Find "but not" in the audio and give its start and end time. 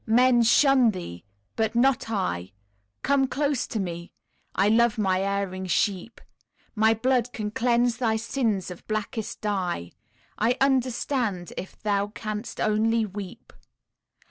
1.55-2.09